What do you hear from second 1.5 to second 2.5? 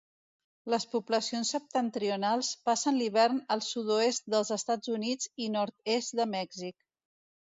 septentrionals